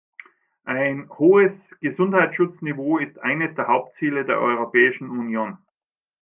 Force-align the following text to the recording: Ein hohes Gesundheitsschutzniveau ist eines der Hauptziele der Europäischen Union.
Ein 0.65 1.07
hohes 1.19 1.77
Gesundheitsschutzniveau 1.79 2.97
ist 2.97 3.19
eines 3.19 3.53
der 3.53 3.67
Hauptziele 3.67 4.25
der 4.25 4.39
Europäischen 4.39 5.11
Union. 5.11 5.59